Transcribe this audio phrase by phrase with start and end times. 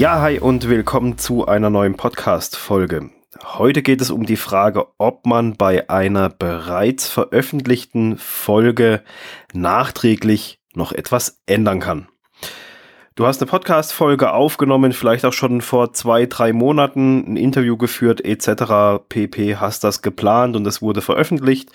[0.00, 3.10] Ja, hi und willkommen zu einer neuen Podcast-Folge.
[3.44, 9.02] Heute geht es um die Frage, ob man bei einer bereits veröffentlichten Folge
[9.52, 12.08] nachträglich noch etwas ändern kann.
[13.14, 18.24] Du hast eine Podcast-Folge aufgenommen, vielleicht auch schon vor zwei, drei Monaten, ein Interview geführt,
[18.24, 19.04] etc.
[19.06, 19.56] pp.
[19.56, 21.72] Hast das geplant und es wurde veröffentlicht.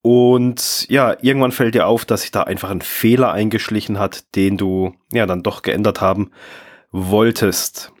[0.00, 4.58] Und ja, irgendwann fällt dir auf, dass sich da einfach ein Fehler eingeschlichen hat, den
[4.58, 6.30] du ja dann doch geändert haben
[6.94, 7.92] wolltest.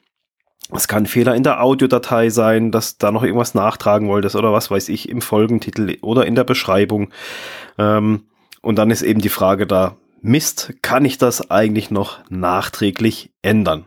[0.72, 4.70] Es kann Fehler in der Audiodatei sein, dass da noch irgendwas nachtragen wolltest oder was
[4.70, 7.10] weiß ich im Folgentitel oder in der Beschreibung.
[7.76, 8.28] Ähm,
[8.62, 13.84] und dann ist eben die Frage da, Mist, kann ich das eigentlich noch nachträglich ändern?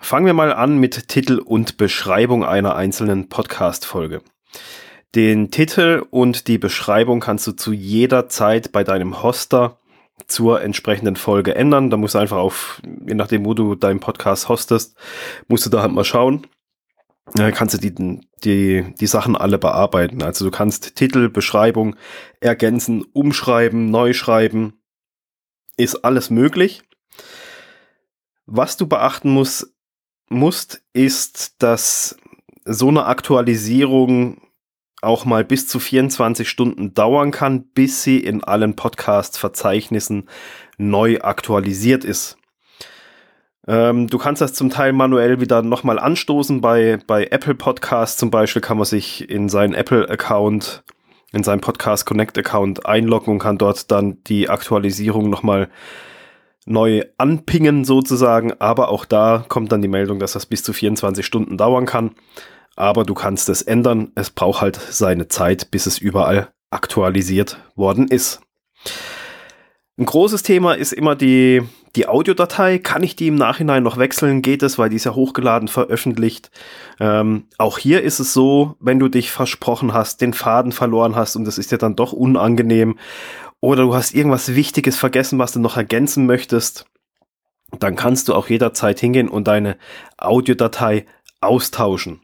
[0.00, 4.22] Fangen wir mal an mit Titel und Beschreibung einer einzelnen Podcast-Folge.
[5.14, 9.78] Den Titel und die Beschreibung kannst du zu jeder Zeit bei deinem Hoster
[10.26, 11.90] zur entsprechenden Folge ändern.
[11.90, 14.96] Da musst du einfach auf, je nachdem, wo du deinen Podcast hostest,
[15.48, 16.46] musst du da halt mal schauen.
[17.34, 20.22] Da kannst du die, die, die Sachen alle bearbeiten.
[20.22, 21.96] Also du kannst Titel, Beschreibung
[22.40, 24.80] ergänzen, umschreiben, neu schreiben.
[25.76, 26.82] Ist alles möglich.
[28.46, 29.74] Was du beachten musst,
[30.28, 32.16] musst, ist, dass
[32.64, 34.40] so eine Aktualisierung
[35.02, 40.28] auch mal bis zu 24 Stunden dauern kann, bis sie in allen Podcast-Verzeichnissen
[40.78, 42.38] neu aktualisiert ist.
[43.68, 46.60] Ähm, du kannst das zum Teil manuell wieder nochmal anstoßen.
[46.60, 50.84] Bei, bei Apple Podcasts zum Beispiel kann man sich in seinen Apple-Account,
[51.32, 55.68] in seinen Podcast Connect-Account einloggen und kann dort dann die Aktualisierung nochmal
[56.64, 58.52] neu anpingen sozusagen.
[58.60, 62.12] Aber auch da kommt dann die Meldung, dass das bis zu 24 Stunden dauern kann
[62.76, 64.12] aber du kannst es ändern.
[64.14, 68.40] Es braucht halt seine Zeit, bis es überall aktualisiert worden ist.
[69.98, 71.62] Ein großes Thema ist immer die,
[71.96, 72.78] die Audiodatei.
[72.78, 74.42] Kann ich die im Nachhinein noch wechseln?
[74.42, 76.50] Geht es, weil die ist ja hochgeladen veröffentlicht.
[77.00, 81.34] Ähm, auch hier ist es so, wenn du dich versprochen hast, den Faden verloren hast
[81.34, 82.98] und das ist dir dann doch unangenehm
[83.60, 86.84] oder du hast irgendwas Wichtiges vergessen, was du noch ergänzen möchtest,
[87.78, 89.76] dann kannst du auch jederzeit hingehen und deine
[90.18, 91.06] Audiodatei
[91.40, 92.20] austauschen.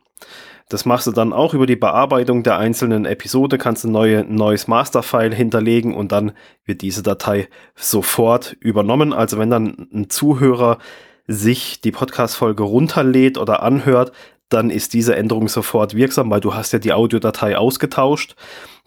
[0.68, 4.68] Das machst du dann auch über die Bearbeitung der einzelnen Episode, kannst du neue, neues
[4.68, 6.32] Masterfile hinterlegen und dann
[6.64, 9.12] wird diese Datei sofort übernommen.
[9.12, 10.78] Also wenn dann ein Zuhörer
[11.26, 14.12] sich die Podcast-Folge runterlädt oder anhört,
[14.48, 18.34] dann ist diese Änderung sofort wirksam, weil du hast ja die Audiodatei ausgetauscht.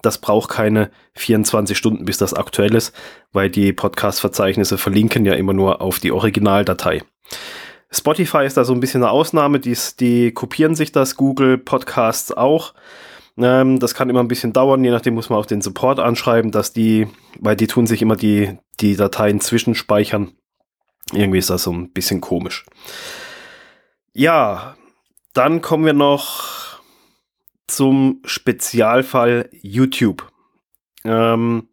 [0.01, 2.95] Das braucht keine 24 Stunden, bis das aktuell ist,
[3.31, 7.01] weil die Podcast-Verzeichnisse verlinken ja immer nur auf die Originaldatei.
[7.91, 12.31] Spotify ist da so ein bisschen eine Ausnahme, die, die kopieren sich das, Google Podcasts
[12.31, 12.73] auch.
[13.37, 16.51] Ähm, das kann immer ein bisschen dauern, je nachdem muss man auch den Support anschreiben,
[16.51, 17.07] dass die,
[17.39, 20.31] weil die tun sich immer die, die Dateien zwischenspeichern.
[21.13, 22.65] Irgendwie ist das so ein bisschen komisch.
[24.13, 24.75] Ja,
[25.33, 26.79] dann kommen wir noch
[27.67, 30.31] zum Spezialfall YouTube.
[31.03, 31.69] Ähm,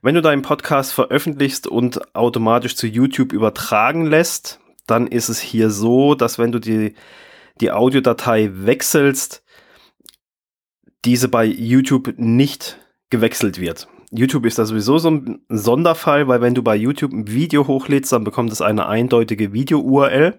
[0.00, 4.58] wenn du deinen Podcast veröffentlichst und automatisch zu YouTube übertragen lässt,
[4.92, 6.94] dann ist es hier so, dass wenn du die,
[7.60, 9.42] die Audiodatei wechselst,
[11.04, 12.78] diese bei YouTube nicht
[13.10, 13.88] gewechselt wird.
[14.10, 18.12] YouTube ist da sowieso so ein Sonderfall, weil wenn du bei YouTube ein Video hochlädst,
[18.12, 20.38] dann bekommt es eine eindeutige Video-URL.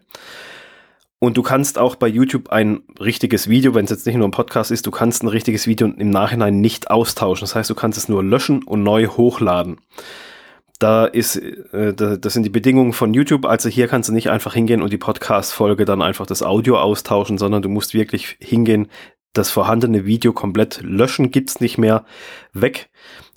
[1.18, 4.32] Und du kannst auch bei YouTube ein richtiges Video, wenn es jetzt nicht nur ein
[4.32, 7.46] Podcast ist, du kannst ein richtiges Video im Nachhinein nicht austauschen.
[7.46, 9.78] Das heißt, du kannst es nur löschen und neu hochladen.
[10.84, 13.46] Da ist, äh, das sind die Bedingungen von YouTube.
[13.46, 17.38] Also hier kannst du nicht einfach hingehen und die Podcast-Folge dann einfach das Audio austauschen,
[17.38, 18.90] sondern du musst wirklich hingehen,
[19.32, 22.04] das vorhandene Video komplett löschen, gibt's nicht mehr,
[22.52, 22.90] weg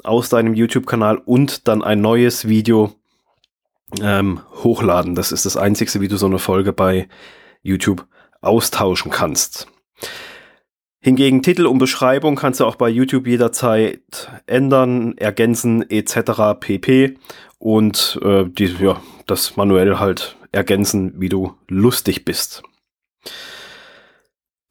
[0.03, 2.97] aus deinem YouTube-Kanal und dann ein neues Video
[4.03, 5.15] ähm, hochladen.
[5.15, 7.07] Das ist das einzigste, wie du so eine Folge bei
[7.63, 8.09] YouTube
[8.41, 9.69] austauschen kannst.
[11.07, 16.59] Hingegen Titel und Beschreibung kannst du auch bei YouTube jederzeit ändern, ergänzen etc.
[16.59, 17.17] pp.
[17.61, 22.65] Und äh, die, ja, das manuell halt ergänzen, wie du lustig bist.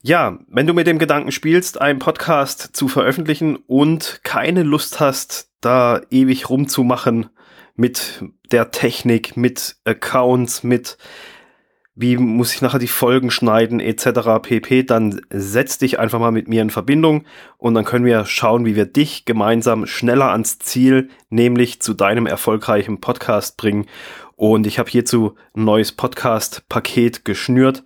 [0.03, 5.51] Ja, wenn du mit dem Gedanken spielst, einen Podcast zu veröffentlichen und keine Lust hast,
[5.61, 7.29] da ewig rumzumachen
[7.75, 10.97] mit der Technik, mit Accounts, mit
[11.95, 14.41] wie muss ich nachher die Folgen schneiden etc.
[14.41, 17.23] pp, dann setz dich einfach mal mit mir in Verbindung
[17.57, 22.25] und dann können wir schauen, wie wir dich gemeinsam schneller ans Ziel, nämlich zu deinem
[22.25, 23.85] erfolgreichen Podcast bringen.
[24.35, 27.83] Und ich habe hierzu ein neues Podcast-Paket geschnürt,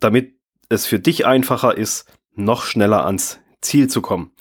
[0.00, 0.34] damit
[0.70, 4.32] es für dich einfacher ist, noch schneller ans Ziel zu kommen.